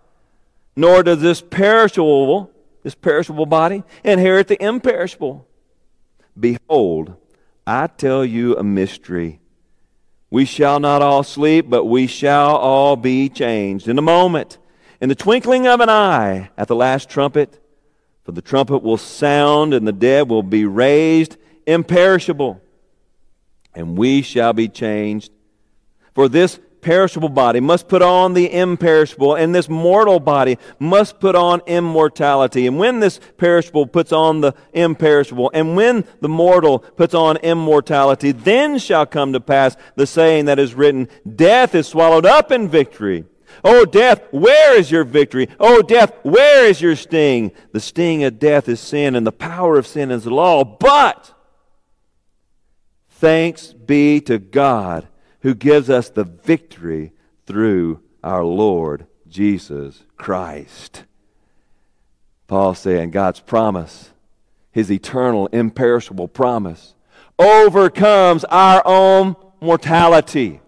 [0.77, 2.51] nor does this perishable,
[2.83, 5.45] this perishable body, inherit the imperishable.
[6.39, 7.15] Behold,
[7.67, 9.40] I tell you a mystery.
[10.31, 14.57] We shall not all sleep, but we shall all be changed in a moment,
[15.01, 17.59] in the twinkling of an eye, at the last trumpet.
[18.23, 22.61] For the trumpet will sound, and the dead will be raised imperishable,
[23.75, 25.31] and we shall be changed.
[26.13, 31.35] For this perishable body must put on the imperishable, and this mortal body must put
[31.35, 32.67] on immortality.
[32.67, 38.31] And when this perishable puts on the imperishable, and when the mortal puts on immortality,
[38.31, 42.67] then shall come to pass the saying that is written Death is swallowed up in
[42.67, 43.25] victory.
[43.63, 45.49] Oh, death, where is your victory?
[45.59, 47.51] Oh, death, where is your sting?
[47.73, 50.63] The sting of death is sin, and the power of sin is law.
[50.63, 51.33] But
[53.09, 55.07] thanks be to God
[55.41, 57.13] who gives us the victory
[57.45, 61.03] through our Lord Jesus Christ.
[62.47, 64.11] Paul saying God's promise,
[64.71, 66.95] his eternal, imperishable promise,
[67.39, 70.59] overcomes our own mortality.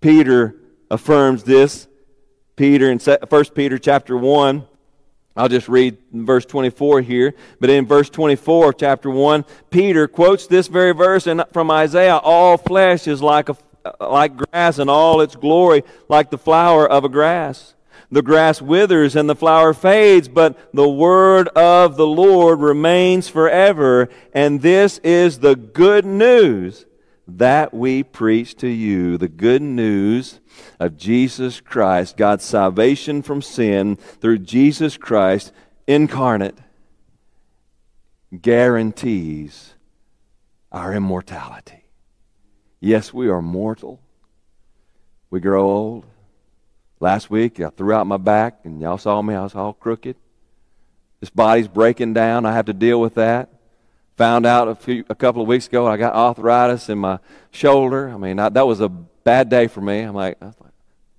[0.00, 0.56] Peter
[0.90, 1.88] affirms this.
[2.56, 4.66] Peter in 1 Peter chapter 1,
[5.36, 7.34] I'll just read verse 24 here.
[7.58, 13.06] But in verse 24 chapter 1, Peter quotes this very verse from Isaiah All flesh
[13.06, 13.56] is like, a,
[14.00, 17.74] like grass, and all its glory like the flower of a grass.
[18.10, 24.10] The grass withers and the flower fades, but the word of the Lord remains forever.
[24.34, 26.84] And this is the good news
[27.28, 30.40] that we preach to you the good news
[30.80, 35.52] of Jesus Christ, God's salvation from sin through Jesus Christ
[35.86, 36.58] incarnate,
[38.40, 39.74] guarantees
[40.70, 41.84] our immortality.
[42.80, 44.00] Yes, we are mortal.
[45.30, 46.06] We grow old.
[46.98, 49.34] Last week, I threw out my back, and y'all saw me.
[49.34, 50.16] I was all crooked.
[51.20, 52.46] This body's breaking down.
[52.46, 53.51] I have to deal with that.
[54.22, 57.18] Found out a, few, a couple of weeks ago I got arthritis in my
[57.50, 58.08] shoulder.
[58.08, 59.98] I mean, I, that was a bad day for me.
[59.98, 60.38] I'm like,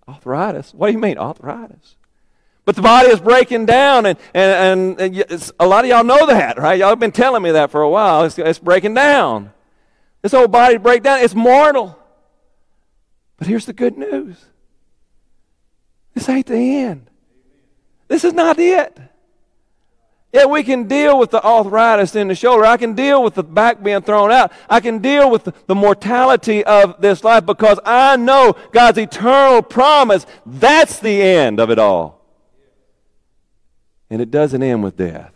[0.08, 0.74] arthritis?
[0.74, 1.98] What do you mean, arthritis?
[2.64, 6.28] But the body is breaking down, and, and, and, and a lot of y'all know
[6.28, 6.80] that, right?
[6.80, 8.24] Y'all have been telling me that for a while.
[8.24, 9.52] It's, it's breaking down.
[10.22, 11.20] This whole body break down.
[11.20, 12.00] It's mortal.
[13.36, 14.46] But here's the good news
[16.14, 17.10] this ain't the end.
[18.08, 18.98] This is not it.
[20.34, 22.66] Yeah, we can deal with the arthritis in the shoulder.
[22.66, 24.52] I can deal with the back being thrown out.
[24.68, 30.26] I can deal with the, mortality of this life because I know God's eternal promise.
[30.44, 32.26] That's the end of it all.
[34.10, 35.34] And it doesn't end with death,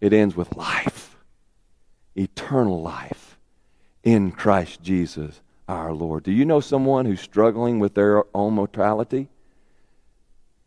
[0.00, 1.16] it ends with life,
[2.16, 3.38] eternal life
[4.02, 6.24] in Christ Jesus our Lord.
[6.24, 9.28] Do you know someone who's struggling with their own mortality?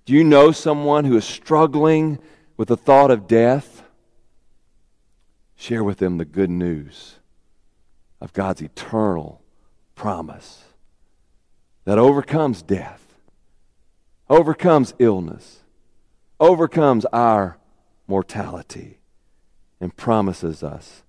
[0.06, 2.20] Do you know someone who is struggling?
[2.60, 3.84] With the thought of death,
[5.56, 7.16] share with them the good news
[8.20, 9.42] of God's eternal
[9.96, 10.66] promise
[11.86, 13.16] that overcomes death,
[14.30, 15.62] overcomes illness,
[16.38, 17.58] overcomes our
[18.08, 19.00] mortality,
[19.80, 21.04] and promises us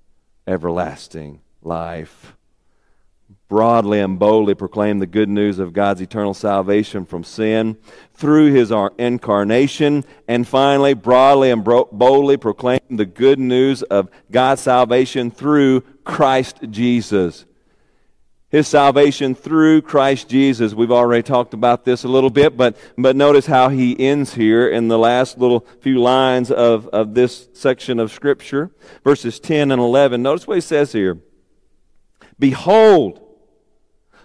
[0.46, 2.36] everlasting life.
[3.51, 7.76] Broadly and boldly proclaim the good news of God's eternal salvation from sin
[8.14, 15.32] through his incarnation, and finally, broadly and boldly proclaim the good news of God's salvation
[15.32, 17.44] through Christ Jesus.
[18.51, 20.72] His salvation through Christ Jesus.
[20.72, 24.68] We've already talked about this a little bit, but, but notice how he ends here
[24.68, 28.70] in the last little few lines of, of this section of Scripture,
[29.03, 30.22] verses 10 and 11.
[30.22, 31.18] Notice what he says here.
[32.38, 33.26] Behold,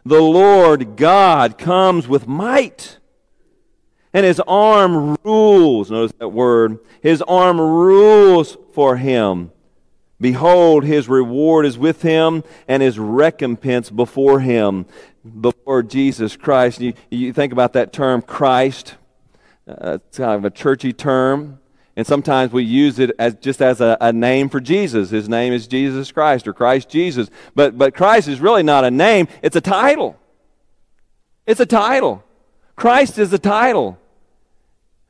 [0.06, 3.00] the Lord God comes with might,
[4.14, 5.90] and his arm rules.
[5.90, 6.80] Notice that word.
[7.02, 9.52] His arm rules for him.
[10.22, 14.86] Behold, his reward is with him, and his recompense before him.
[15.24, 16.80] The Lord Jesus Christ.
[16.80, 18.96] You, you think about that term, Christ.
[19.68, 21.60] Uh, it's kind of a churchy term.
[21.96, 25.12] And sometimes we use it as just as a, a, name for Jesus.
[25.12, 27.30] His name is Jesus Christ or Christ Jesus.
[27.56, 30.18] But, but Christ is really not a name, it's a title.
[31.46, 32.24] It's a title.
[32.76, 33.98] Christ is a title.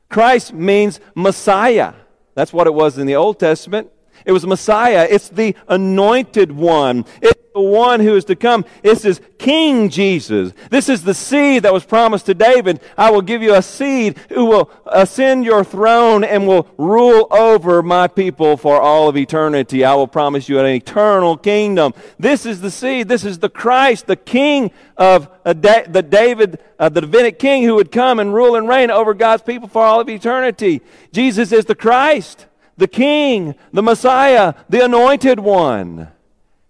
[0.08, 1.94] Christ means Messiah.
[2.34, 3.90] That's what it was in the Old Testament.
[4.26, 5.06] It was Messiah.
[5.08, 7.04] It's the anointed one.
[7.22, 8.64] It's the one who is to come.
[8.82, 10.52] This is King Jesus.
[10.68, 12.80] This is the seed that was promised to David.
[12.98, 17.84] I will give you a seed who will ascend your throne and will rule over
[17.84, 19.84] my people for all of eternity.
[19.84, 21.94] I will promise you an eternal kingdom.
[22.18, 23.06] This is the seed.
[23.06, 27.76] This is the Christ, the King of uh, the David, uh, the Davidic King who
[27.76, 30.82] would come and rule and reign over God's people for all of eternity.
[31.12, 32.46] Jesus is the Christ
[32.76, 36.08] the King, the Messiah, the Anointed One.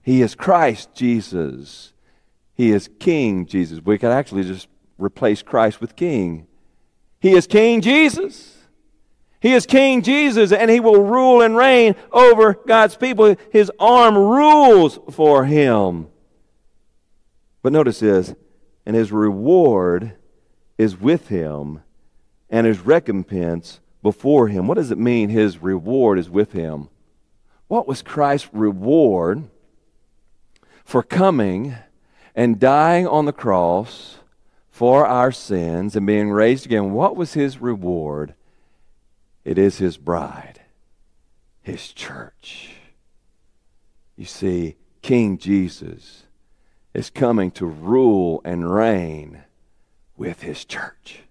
[0.03, 1.93] He is Christ Jesus.
[2.55, 3.81] He is King Jesus.
[3.85, 6.47] We could actually just replace Christ with King.
[7.21, 8.57] He is King Jesus.
[9.41, 13.37] He is King Jesus, and he will rule and reign over God's people.
[13.51, 16.09] His arm rules for him.
[17.63, 18.35] But notice this,
[18.87, 20.15] and his reward
[20.79, 21.83] is with him,
[22.49, 24.69] and his recompense before him.
[24.69, 26.91] What does it mean his reward is with him?
[27.67, 29.49] What was Christ's reward
[30.85, 31.75] for coming
[32.33, 34.19] and dying on the cross
[34.71, 36.93] for our sins and being raised again?
[36.93, 38.35] What was his reward?
[39.45, 40.61] It is his bride,
[41.61, 42.77] his church.
[44.15, 46.27] You see, King Jesus
[46.95, 49.43] is coming to rule and reign
[50.17, 51.23] with his church,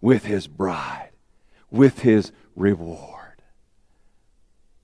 [0.00, 1.10] with his bride
[1.74, 3.42] with his reward.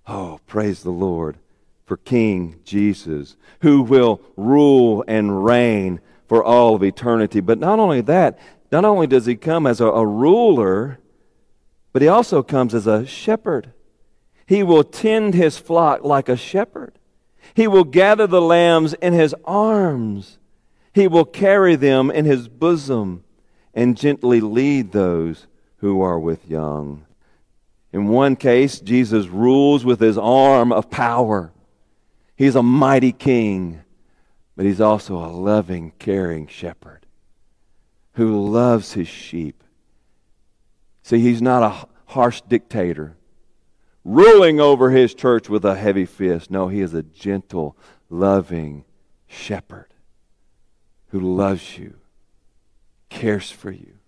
[0.06, 1.38] Oh, praise the Lord
[1.86, 7.40] for King Jesus, who will rule and reign for all of eternity.
[7.40, 8.38] But not only that,
[8.70, 10.98] not only does he come as a, a ruler,
[11.92, 13.72] but he also comes as a shepherd.
[14.46, 16.98] He will tend his flock like a shepherd.
[17.54, 20.38] He will gather the lambs in his arms.
[20.92, 23.24] He will carry them in his bosom
[23.74, 25.46] and gently lead those
[25.80, 27.04] who are with young.
[27.92, 31.52] In one case, Jesus rules with his arm of power.
[32.36, 33.80] He's a mighty king,
[34.56, 37.06] but he's also a loving, caring shepherd
[38.12, 39.62] who loves his sheep.
[41.02, 43.16] See, he's not a harsh dictator
[44.04, 46.50] ruling over his church with a heavy fist.
[46.50, 47.76] No, he is a gentle,
[48.08, 48.84] loving
[49.26, 49.88] shepherd
[51.08, 51.96] who loves you,
[53.08, 53.99] cares for you,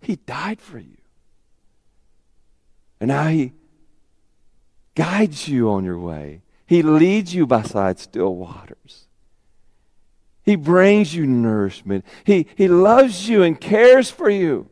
[0.00, 0.96] he died for you.
[3.00, 3.52] And now He
[4.94, 6.42] guides you on your way.
[6.66, 9.06] He leads you beside still waters.
[10.42, 12.04] He brings you nourishment.
[12.24, 14.68] He, he loves you and cares for you.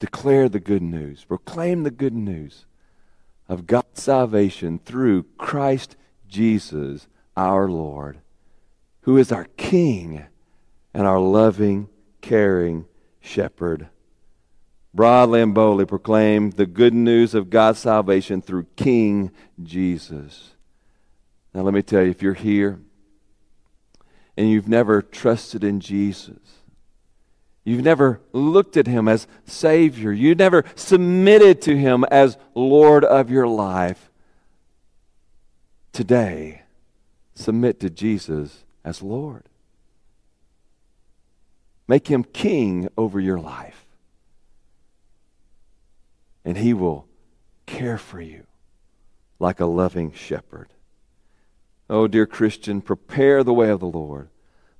[0.00, 1.24] Declare the good news.
[1.24, 2.66] Proclaim the good news
[3.48, 5.96] of God's salvation through Christ
[6.28, 8.18] Jesus our Lord,
[9.02, 10.26] who is our King
[10.94, 11.88] and our loving,
[12.20, 12.86] caring
[13.20, 13.88] shepherd.
[14.94, 19.32] Broadly and boldly proclaim the good news of God's salvation through King
[19.62, 20.52] Jesus.
[21.52, 22.80] Now, let me tell you, if you're here
[24.36, 26.38] and you've never trusted in Jesus,
[27.64, 30.12] You've never looked at him as Savior.
[30.12, 34.10] you've never submitted to him as Lord of your life.
[35.90, 36.62] Today,
[37.34, 39.48] submit to Jesus as Lord.
[41.86, 43.86] Make him king over your life.
[46.44, 47.06] And he will
[47.66, 48.46] care for you
[49.38, 50.68] like a loving shepherd.
[51.88, 54.28] Oh, dear Christian, prepare the way of the Lord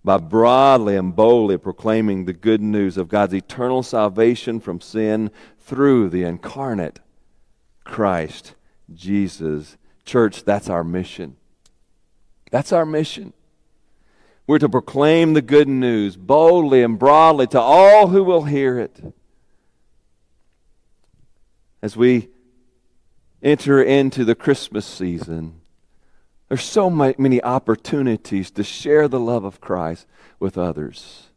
[0.04, 6.10] by broadly and boldly proclaiming the good news of God's eternal salvation from sin through
[6.10, 7.00] the incarnate
[7.84, 8.54] Christ
[8.92, 9.78] Jesus.
[10.04, 11.36] Church, that's our mission.
[12.50, 13.32] That's our mission.
[14.46, 19.14] We're to proclaim the good news boldly and broadly to all who will hear it.
[21.80, 22.28] As we
[23.42, 25.60] enter into the Christmas season,
[26.48, 30.06] there's so many opportunities to share the love of Christ
[30.38, 31.28] with others.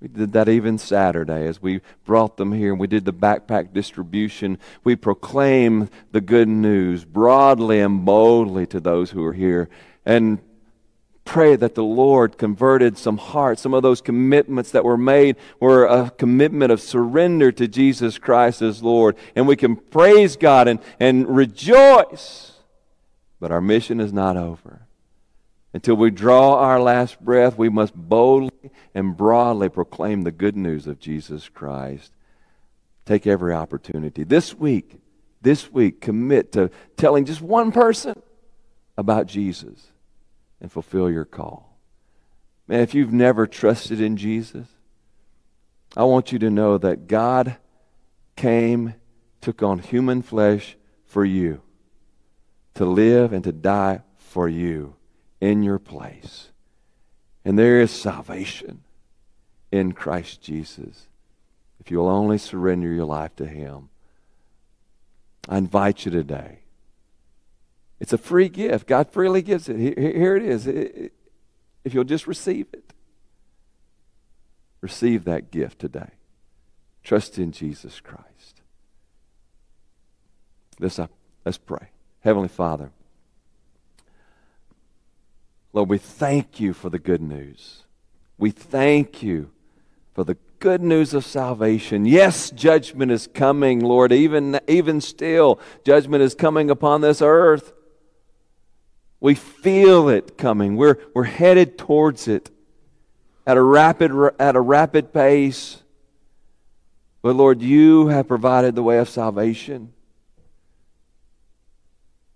[0.00, 3.72] We did that even Saturday as we brought them here and we did the backpack
[3.72, 4.58] distribution.
[4.84, 9.68] We proclaim the good news broadly and boldly to those who are here.
[10.04, 10.38] And
[11.28, 13.60] pray that the Lord converted some hearts.
[13.60, 18.62] Some of those commitments that were made were a commitment of surrender to Jesus Christ
[18.62, 19.14] as Lord.
[19.36, 22.52] And we can praise God and, and rejoice.
[23.40, 24.86] But our mission is not over.
[25.74, 30.86] Until we draw our last breath, we must boldly and broadly proclaim the good news
[30.86, 32.10] of Jesus Christ.
[33.04, 34.24] Take every opportunity.
[34.24, 34.98] This week,
[35.42, 38.18] this week, commit to telling just one person
[38.96, 39.92] about Jesus
[40.60, 41.78] and fulfill your call.
[42.66, 44.66] Man, if you've never trusted in Jesus,
[45.96, 47.56] I want you to know that God
[48.36, 48.94] came,
[49.40, 51.62] took on human flesh for you,
[52.74, 54.94] to live and to die for you
[55.40, 56.50] in your place.
[57.44, 58.84] And there is salvation
[59.72, 61.08] in Christ Jesus
[61.80, 63.88] if you'll only surrender your life to Him.
[65.48, 66.60] I invite you today
[68.00, 68.86] it's a free gift.
[68.86, 69.76] God freely gives it.
[69.76, 70.66] Here it is.
[70.66, 72.92] If you'll just receive it,
[74.80, 76.10] receive that gift today.
[77.02, 78.60] Trust in Jesus Christ.
[80.78, 81.08] Let's, uh,
[81.44, 81.88] let's pray.
[82.20, 82.90] Heavenly Father,
[85.72, 87.84] Lord, we thank you for the good news.
[88.36, 89.50] We thank you
[90.14, 92.04] for the good news of salvation.
[92.04, 94.12] Yes, judgment is coming, Lord.
[94.12, 97.72] Even, even still, judgment is coming upon this earth.
[99.20, 100.76] We feel it coming.
[100.76, 102.50] We're, we're headed towards it
[103.46, 105.82] at a rapid, at a rapid pace.
[107.22, 109.92] But Lord, you have provided the way of salvation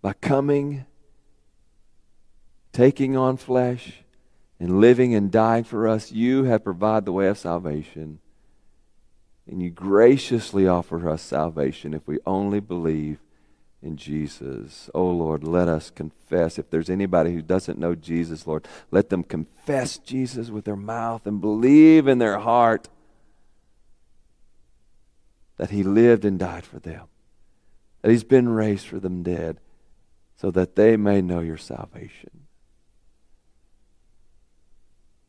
[0.01, 0.85] by coming,
[2.73, 4.03] taking on flesh,
[4.59, 6.11] and living and dying for us.
[6.11, 8.19] You have provided the way of salvation.
[9.47, 13.19] And you graciously offer us salvation if we only believe
[13.83, 14.89] in Jesus.
[14.95, 16.59] Oh Lord, let us confess.
[16.59, 21.27] If there's anybody who doesn't know Jesus, Lord, let them confess Jesus with their mouth
[21.27, 22.89] and believe in their heart
[25.57, 27.07] that He lived and died for them,
[28.01, 29.59] that He's been raised for them dead,
[30.37, 32.31] so that they may know your salvation.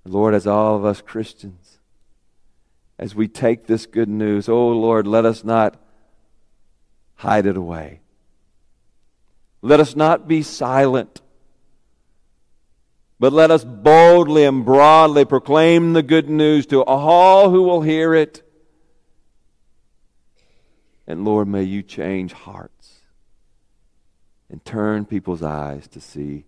[0.05, 1.79] Lord, as all of us Christians,
[2.99, 5.81] as we take this good news, oh Lord, let us not
[7.15, 8.01] hide it away
[9.63, 11.21] let us not be silent,
[13.17, 18.13] but let us boldly and broadly proclaim the good news to all who will hear
[18.13, 18.45] it.
[21.07, 22.99] And Lord, may you change hearts
[24.49, 26.43] and turn people's eyes to see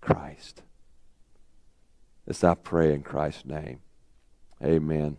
[0.00, 0.62] Christ.
[2.24, 3.80] This I pray in Christ's name.
[4.62, 5.16] Amen.